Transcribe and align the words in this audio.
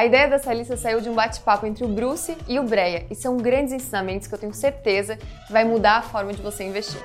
A 0.00 0.06
ideia 0.06 0.26
dessa 0.28 0.54
lista 0.54 0.78
saiu 0.78 0.98
de 1.02 1.10
um 1.10 1.14
bate-papo 1.14 1.66
entre 1.66 1.84
o 1.84 1.88
Bruce 1.88 2.34
e 2.48 2.58
o 2.58 2.62
Breia 2.62 3.04
e 3.10 3.14
são 3.14 3.36
grandes 3.36 3.70
ensinamentos 3.70 4.26
que 4.26 4.34
eu 4.34 4.38
tenho 4.38 4.54
certeza 4.54 5.18
que 5.18 5.52
vai 5.52 5.62
mudar 5.62 5.98
a 5.98 6.00
forma 6.00 6.32
de 6.32 6.40
você 6.40 6.64
investir. 6.64 6.98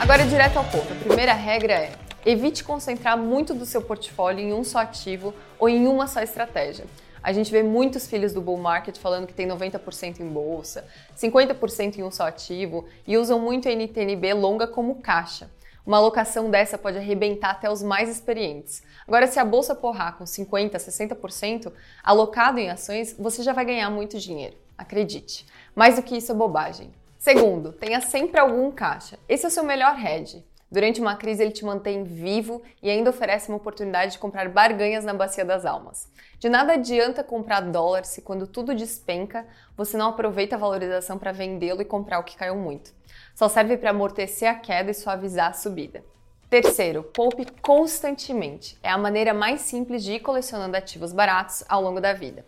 Agora, 0.00 0.24
direto 0.24 0.56
ao 0.56 0.64
ponto. 0.64 0.92
A 0.92 0.96
primeira 0.96 1.32
regra 1.32 1.74
é 1.74 1.92
evite 2.24 2.64
concentrar 2.64 3.16
muito 3.16 3.54
do 3.54 3.64
seu 3.64 3.80
portfólio 3.80 4.44
em 4.44 4.52
um 4.52 4.64
só 4.64 4.80
ativo 4.80 5.32
ou 5.60 5.68
em 5.68 5.86
uma 5.86 6.08
só 6.08 6.20
estratégia. 6.20 6.86
A 7.22 7.32
gente 7.32 7.52
vê 7.52 7.62
muitos 7.62 8.08
filhos 8.08 8.32
do 8.32 8.40
bull 8.40 8.58
market 8.58 8.98
falando 8.98 9.28
que 9.28 9.32
tem 9.32 9.46
90% 9.46 10.18
em 10.18 10.26
bolsa, 10.26 10.88
50% 11.16 11.98
em 11.98 12.02
um 12.02 12.10
só 12.10 12.26
ativo 12.26 12.84
e 13.06 13.16
usam 13.16 13.38
muito 13.38 13.68
a 13.68 13.72
NTNB 13.72 14.34
longa 14.34 14.66
como 14.66 14.96
caixa. 14.96 15.48
Uma 15.86 15.98
alocação 15.98 16.50
dessa 16.50 16.76
pode 16.76 16.98
arrebentar 16.98 17.50
até 17.50 17.70
os 17.70 17.80
mais 17.80 18.08
experientes. 18.08 18.82
Agora, 19.06 19.28
se 19.28 19.38
a 19.38 19.44
bolsa 19.44 19.72
porrar 19.72 20.16
com 20.16 20.24
50%, 20.24 20.72
60% 20.72 21.72
alocado 22.02 22.58
em 22.58 22.68
ações, 22.68 23.14
você 23.16 23.40
já 23.42 23.52
vai 23.52 23.64
ganhar 23.64 23.88
muito 23.88 24.18
dinheiro. 24.18 24.56
Acredite. 24.76 25.46
Mais 25.76 25.94
do 25.94 26.02
que 26.02 26.16
isso 26.16 26.32
é 26.32 26.34
bobagem. 26.34 26.92
Segundo, 27.16 27.72
tenha 27.72 28.00
sempre 28.00 28.40
algum 28.40 28.70
caixa. 28.72 29.16
Esse 29.28 29.44
é 29.44 29.48
o 29.48 29.50
seu 29.50 29.62
melhor 29.62 29.96
hedge. 30.04 30.44
Durante 30.70 31.00
uma 31.00 31.14
crise, 31.14 31.42
ele 31.42 31.52
te 31.52 31.64
mantém 31.64 32.02
vivo 32.02 32.60
e 32.82 32.90
ainda 32.90 33.10
oferece 33.10 33.48
uma 33.48 33.56
oportunidade 33.56 34.12
de 34.12 34.18
comprar 34.18 34.48
barganhas 34.48 35.04
na 35.04 35.14
bacia 35.14 35.44
das 35.44 35.64
almas. 35.64 36.10
De 36.38 36.48
nada 36.48 36.72
adianta 36.72 37.22
comprar 37.22 37.60
dólar 37.60 38.04
se, 38.04 38.20
quando 38.20 38.46
tudo 38.46 38.74
despenca, 38.74 39.46
você 39.76 39.96
não 39.96 40.08
aproveita 40.08 40.56
a 40.56 40.58
valorização 40.58 41.18
para 41.18 41.30
vendê-lo 41.30 41.82
e 41.82 41.84
comprar 41.84 42.18
o 42.18 42.24
que 42.24 42.36
caiu 42.36 42.56
muito. 42.56 42.92
Só 43.34 43.48
serve 43.48 43.76
para 43.76 43.90
amortecer 43.90 44.50
a 44.50 44.54
queda 44.56 44.90
e 44.90 44.94
suavizar 44.94 45.50
a 45.50 45.54
subida. 45.54 46.04
Terceiro, 46.50 47.02
poupe 47.02 47.46
constantemente. 47.60 48.78
É 48.82 48.88
a 48.88 48.98
maneira 48.98 49.34
mais 49.34 49.62
simples 49.62 50.02
de 50.02 50.14
ir 50.14 50.20
colecionando 50.20 50.76
ativos 50.76 51.12
baratos 51.12 51.64
ao 51.68 51.80
longo 51.80 52.00
da 52.00 52.12
vida. 52.12 52.44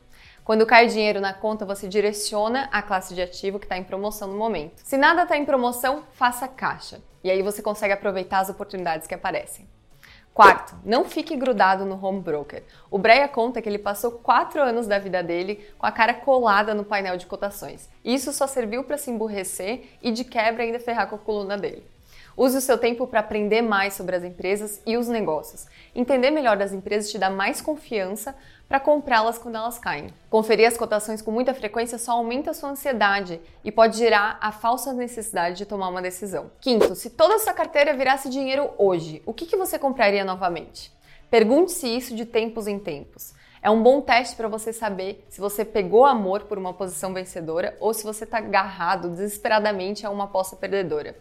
Quando 0.48 0.64
cai 0.64 0.86
dinheiro 0.86 1.20
na 1.20 1.34
conta, 1.34 1.66
você 1.66 1.86
direciona 1.86 2.70
a 2.72 2.80
classe 2.80 3.14
de 3.14 3.20
ativo 3.20 3.58
que 3.58 3.66
está 3.66 3.76
em 3.76 3.84
promoção 3.84 4.28
no 4.28 4.38
momento. 4.38 4.80
Se 4.82 4.96
nada 4.96 5.24
está 5.24 5.36
em 5.36 5.44
promoção, 5.44 6.04
faça 6.12 6.48
caixa. 6.48 7.02
E 7.22 7.30
aí 7.30 7.42
você 7.42 7.60
consegue 7.60 7.92
aproveitar 7.92 8.38
as 8.38 8.48
oportunidades 8.48 9.06
que 9.06 9.14
aparecem. 9.14 9.68
Quarto, 10.32 10.74
não 10.86 11.04
fique 11.04 11.36
grudado 11.36 11.84
no 11.84 12.02
home 12.02 12.22
broker. 12.22 12.62
O 12.90 12.96
Breia 12.96 13.28
conta 13.28 13.60
que 13.60 13.68
ele 13.68 13.78
passou 13.78 14.10
quatro 14.10 14.62
anos 14.62 14.86
da 14.86 14.98
vida 14.98 15.22
dele 15.22 15.68
com 15.76 15.84
a 15.84 15.92
cara 15.92 16.14
colada 16.14 16.72
no 16.72 16.82
painel 16.82 17.18
de 17.18 17.26
cotações. 17.26 17.86
Isso 18.02 18.32
só 18.32 18.46
serviu 18.46 18.82
para 18.84 18.96
se 18.96 19.10
emburrecer 19.10 19.98
e 20.00 20.10
de 20.10 20.24
quebra 20.24 20.62
ainda 20.62 20.80
ferrar 20.80 21.10
com 21.10 21.16
a 21.16 21.18
coluna 21.18 21.58
dele. 21.58 21.84
Use 22.38 22.56
o 22.56 22.60
seu 22.60 22.78
tempo 22.78 23.04
para 23.04 23.18
aprender 23.18 23.62
mais 23.62 23.94
sobre 23.94 24.14
as 24.14 24.22
empresas 24.22 24.80
e 24.86 24.96
os 24.96 25.08
negócios. 25.08 25.66
Entender 25.92 26.30
melhor 26.30 26.56
das 26.56 26.72
empresas 26.72 27.10
te 27.10 27.18
dá 27.18 27.28
mais 27.28 27.60
confiança 27.60 28.32
para 28.68 28.78
comprá-las 28.78 29.38
quando 29.38 29.56
elas 29.56 29.78
caem. 29.78 30.12
Conferir 30.28 30.68
as 30.68 30.76
cotações 30.76 31.22
com 31.22 31.30
muita 31.30 31.54
frequência 31.54 31.96
só 31.96 32.12
aumenta 32.12 32.52
sua 32.52 32.70
ansiedade 32.70 33.40
e 33.64 33.72
pode 33.72 33.96
gerar 33.96 34.36
a 34.40 34.52
falsa 34.52 34.92
necessidade 34.92 35.56
de 35.56 35.64
tomar 35.64 35.88
uma 35.88 36.02
decisão. 36.02 36.50
Quinto, 36.60 36.94
se 36.94 37.08
toda 37.10 37.36
a 37.36 37.38
sua 37.38 37.54
carteira 37.54 37.96
virasse 37.96 38.28
dinheiro 38.28 38.70
hoje, 38.76 39.22
o 39.24 39.32
que, 39.32 39.46
que 39.46 39.56
você 39.56 39.78
compraria 39.78 40.24
novamente? 40.24 40.92
Pergunte-se 41.30 41.88
isso 41.88 42.14
de 42.14 42.26
tempos 42.26 42.66
em 42.66 42.78
tempos. 42.78 43.32
É 43.62 43.70
um 43.70 43.82
bom 43.82 44.00
teste 44.00 44.36
para 44.36 44.48
você 44.48 44.72
saber 44.72 45.24
se 45.28 45.40
você 45.40 45.64
pegou 45.64 46.04
amor 46.04 46.42
por 46.42 46.58
uma 46.58 46.72
posição 46.72 47.12
vencedora 47.12 47.76
ou 47.80 47.92
se 47.92 48.04
você 48.04 48.24
está 48.24 48.38
agarrado 48.38 49.10
desesperadamente 49.10 50.06
a 50.06 50.10
uma 50.10 50.24
aposta 50.24 50.54
perdedora. 50.54 51.16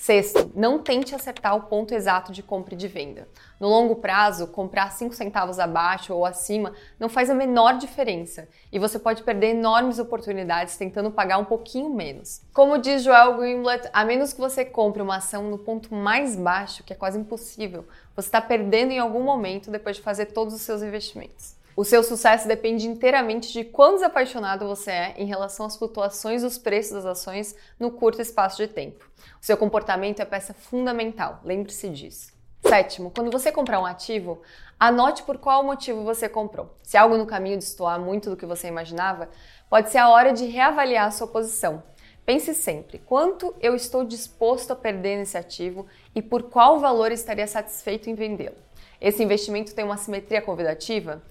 Sexto, 0.00 0.52
não 0.54 0.78
tente 0.78 1.12
acertar 1.12 1.56
o 1.56 1.62
ponto 1.62 1.92
exato 1.92 2.30
de 2.30 2.40
compra 2.40 2.72
e 2.72 2.76
de 2.76 2.86
venda. 2.86 3.26
No 3.58 3.68
longo 3.68 3.96
prazo, 3.96 4.46
comprar 4.46 4.92
5 4.92 5.12
centavos 5.12 5.58
abaixo 5.58 6.14
ou 6.14 6.24
acima 6.24 6.72
não 7.00 7.08
faz 7.08 7.28
a 7.28 7.34
menor 7.34 7.76
diferença 7.78 8.48
e 8.70 8.78
você 8.78 8.96
pode 8.96 9.24
perder 9.24 9.56
enormes 9.56 9.98
oportunidades 9.98 10.76
tentando 10.76 11.10
pagar 11.10 11.38
um 11.38 11.44
pouquinho 11.44 11.90
menos. 11.90 12.40
Como 12.54 12.78
diz 12.78 13.02
Joel 13.02 13.36
Greenblatt, 13.38 13.90
a 13.92 14.04
menos 14.04 14.32
que 14.32 14.40
você 14.40 14.64
compre 14.64 15.02
uma 15.02 15.16
ação 15.16 15.50
no 15.50 15.58
ponto 15.58 15.92
mais 15.92 16.36
baixo, 16.36 16.84
que 16.84 16.92
é 16.92 16.96
quase 16.96 17.18
impossível, 17.18 17.84
você 18.14 18.28
está 18.28 18.40
perdendo 18.40 18.92
em 18.92 19.00
algum 19.00 19.24
momento 19.24 19.68
depois 19.68 19.96
de 19.96 20.02
fazer 20.02 20.26
todos 20.26 20.54
os 20.54 20.60
seus 20.60 20.80
investimentos. 20.80 21.57
O 21.78 21.84
seu 21.84 22.02
sucesso 22.02 22.48
depende 22.48 22.88
inteiramente 22.88 23.52
de 23.52 23.62
quão 23.62 23.94
desapaixonado 23.94 24.66
você 24.66 24.90
é 24.90 25.14
em 25.16 25.26
relação 25.26 25.64
às 25.64 25.76
flutuações 25.76 26.42
dos 26.42 26.58
preços 26.58 26.90
das 26.94 27.06
ações 27.06 27.54
no 27.78 27.92
curto 27.92 28.20
espaço 28.20 28.56
de 28.56 28.66
tempo. 28.66 29.08
O 29.40 29.46
seu 29.46 29.56
comportamento 29.56 30.18
é 30.18 30.24
peça 30.24 30.52
fundamental, 30.52 31.40
lembre-se 31.44 31.88
disso. 31.88 32.32
Sétimo, 32.66 33.12
quando 33.14 33.30
você 33.30 33.52
comprar 33.52 33.78
um 33.78 33.86
ativo, 33.86 34.42
anote 34.76 35.22
por 35.22 35.38
qual 35.38 35.62
motivo 35.62 36.02
você 36.02 36.28
comprou. 36.28 36.74
Se 36.82 36.96
algo 36.96 37.16
no 37.16 37.26
caminho 37.26 37.56
destoar 37.56 38.00
muito 38.00 38.28
do 38.28 38.36
que 38.36 38.44
você 38.44 38.66
imaginava, 38.66 39.28
pode 39.70 39.90
ser 39.90 39.98
a 39.98 40.08
hora 40.08 40.32
de 40.32 40.46
reavaliar 40.46 41.06
a 41.06 41.12
sua 41.12 41.28
posição. 41.28 41.80
Pense 42.26 42.54
sempre 42.54 42.98
quanto 42.98 43.54
eu 43.60 43.76
estou 43.76 44.04
disposto 44.04 44.72
a 44.72 44.76
perder 44.76 45.18
nesse 45.18 45.38
ativo 45.38 45.86
e 46.12 46.20
por 46.20 46.42
qual 46.42 46.80
valor 46.80 47.12
estaria 47.12 47.46
satisfeito 47.46 48.10
em 48.10 48.16
vendê-lo. 48.16 48.56
Esse 49.00 49.22
investimento 49.22 49.76
tem 49.76 49.84
uma 49.84 49.96
simetria 49.96 50.42
convidativa? 50.42 51.22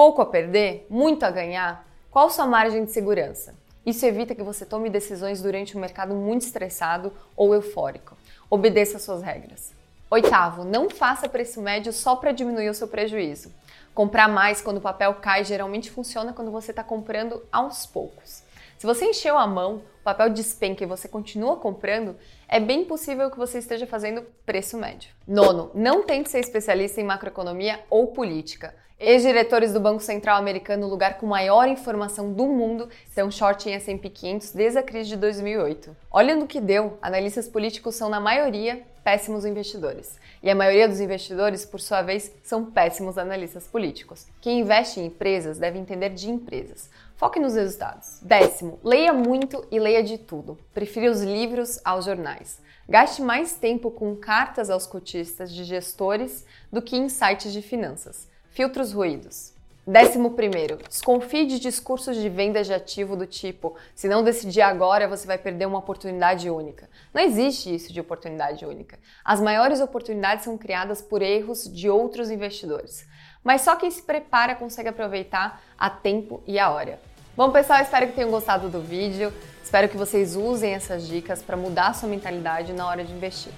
Pouco 0.00 0.22
a 0.22 0.24
perder? 0.24 0.86
Muito 0.88 1.24
a 1.24 1.30
ganhar? 1.30 1.86
Qual 2.10 2.30
sua 2.30 2.46
margem 2.46 2.86
de 2.86 2.90
segurança? 2.90 3.54
Isso 3.84 4.06
evita 4.06 4.34
que 4.34 4.42
você 4.42 4.64
tome 4.64 4.88
decisões 4.88 5.42
durante 5.42 5.76
um 5.76 5.80
mercado 5.80 6.14
muito 6.14 6.40
estressado 6.40 7.12
ou 7.36 7.54
eufórico. 7.54 8.16
Obedeça 8.48 8.96
às 8.96 9.02
suas 9.02 9.20
regras. 9.20 9.74
Oitavo, 10.10 10.64
não 10.64 10.88
faça 10.88 11.28
preço 11.28 11.60
médio 11.60 11.92
só 11.92 12.16
para 12.16 12.32
diminuir 12.32 12.70
o 12.70 12.74
seu 12.74 12.88
prejuízo. 12.88 13.52
Comprar 13.92 14.26
mais 14.26 14.62
quando 14.62 14.78
o 14.78 14.80
papel 14.80 15.12
cai 15.16 15.44
geralmente 15.44 15.90
funciona 15.90 16.32
quando 16.32 16.50
você 16.50 16.72
está 16.72 16.82
comprando 16.82 17.42
aos 17.52 17.84
poucos. 17.84 18.42
Se 18.78 18.86
você 18.86 19.04
encheu 19.04 19.36
a 19.36 19.46
mão, 19.46 19.82
o 20.00 20.02
papel 20.02 20.30
despenca 20.30 20.82
e 20.82 20.86
você 20.86 21.08
continua 21.08 21.58
comprando, 21.58 22.16
é 22.48 22.58
bem 22.58 22.86
possível 22.86 23.30
que 23.30 23.36
você 23.36 23.58
esteja 23.58 23.86
fazendo 23.86 24.22
preço 24.46 24.78
médio. 24.78 25.10
Nono, 25.28 25.70
não 25.74 26.04
tente 26.04 26.30
ser 26.30 26.38
especialista 26.38 27.02
em 27.02 27.04
macroeconomia 27.04 27.80
ou 27.90 28.06
política. 28.06 28.74
Ex-diretores 29.02 29.72
do 29.72 29.80
Banco 29.80 30.02
Central 30.02 30.36
americano, 30.36 30.86
o 30.86 30.90
lugar 30.90 31.16
com 31.16 31.24
maior 31.24 31.66
informação 31.66 32.34
do 32.34 32.46
mundo, 32.46 32.86
são 33.14 33.30
short 33.30 33.66
em 33.66 33.72
S&P 33.72 34.10
500 34.10 34.52
desde 34.52 34.78
a 34.78 34.82
crise 34.82 35.08
de 35.08 35.16
2008. 35.16 35.96
Olha 36.10 36.36
no 36.36 36.46
que 36.46 36.60
deu, 36.60 36.98
analistas 37.00 37.48
políticos 37.48 37.94
são 37.94 38.10
na 38.10 38.20
maioria 38.20 38.82
péssimos 39.02 39.46
investidores. 39.46 40.18
E 40.42 40.50
a 40.50 40.54
maioria 40.54 40.86
dos 40.86 41.00
investidores, 41.00 41.64
por 41.64 41.80
sua 41.80 42.02
vez, 42.02 42.30
são 42.44 42.66
péssimos 42.66 43.16
analistas 43.16 43.66
políticos. 43.66 44.26
Quem 44.38 44.60
investe 44.60 45.00
em 45.00 45.06
empresas 45.06 45.56
deve 45.56 45.78
entender 45.78 46.10
de 46.10 46.28
empresas. 46.28 46.90
Foque 47.16 47.40
nos 47.40 47.54
resultados. 47.54 48.18
Décimo, 48.20 48.78
leia 48.84 49.14
muito 49.14 49.66
e 49.70 49.80
leia 49.80 50.02
de 50.02 50.18
tudo. 50.18 50.58
Prefira 50.74 51.10
os 51.10 51.22
livros 51.22 51.80
aos 51.86 52.04
jornais. 52.04 52.60
Gaste 52.86 53.22
mais 53.22 53.54
tempo 53.54 53.90
com 53.90 54.14
cartas 54.14 54.68
aos 54.68 54.86
cotistas 54.86 55.50
de 55.50 55.64
gestores 55.64 56.44
do 56.70 56.82
que 56.82 56.98
em 56.98 57.08
sites 57.08 57.50
de 57.50 57.62
finanças. 57.62 58.28
Filtre 58.50 58.82
os 58.82 58.92
ruídos. 58.92 59.52
Décimo 59.86 60.32
primeiro, 60.32 60.76
desconfie 60.88 61.46
de 61.46 61.58
discursos 61.58 62.16
de 62.16 62.28
venda 62.28 62.62
de 62.62 62.72
ativo 62.72 63.16
do 63.16 63.26
tipo: 63.26 63.74
se 63.94 64.08
não 64.08 64.22
decidir 64.22 64.60
agora, 64.60 65.08
você 65.08 65.26
vai 65.26 65.38
perder 65.38 65.66
uma 65.66 65.78
oportunidade 65.78 66.50
única. 66.50 66.88
Não 67.14 67.22
existe 67.22 67.74
isso 67.74 67.92
de 67.92 68.00
oportunidade 68.00 68.64
única. 68.64 68.98
As 69.24 69.40
maiores 69.40 69.80
oportunidades 69.80 70.44
são 70.44 70.58
criadas 70.58 71.00
por 71.00 71.22
erros 71.22 71.64
de 71.64 71.88
outros 71.88 72.30
investidores. 72.30 73.06
Mas 73.42 73.62
só 73.62 73.74
quem 73.74 73.90
se 73.90 74.02
prepara 74.02 74.54
consegue 74.54 74.88
aproveitar 74.88 75.62
a 75.78 75.88
tempo 75.88 76.42
e 76.46 76.58
a 76.58 76.70
hora. 76.70 77.00
Bom, 77.36 77.50
pessoal, 77.50 77.80
espero 77.80 78.08
que 78.08 78.12
tenham 78.12 78.30
gostado 78.30 78.68
do 78.68 78.80
vídeo. 78.80 79.32
Espero 79.62 79.88
que 79.88 79.96
vocês 79.96 80.36
usem 80.36 80.74
essas 80.74 81.06
dicas 81.06 81.42
para 81.42 81.56
mudar 81.56 81.94
sua 81.94 82.08
mentalidade 82.08 82.72
na 82.72 82.86
hora 82.86 83.02
de 83.02 83.12
investir. 83.12 83.52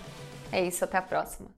É 0.52 0.62
isso, 0.62 0.84
até 0.84 0.98
a 0.98 1.02
próxima. 1.02 1.48